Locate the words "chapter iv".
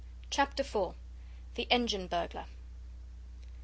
0.31-0.95